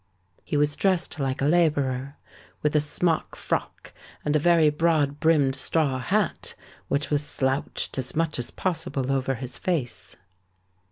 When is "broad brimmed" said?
4.71-5.55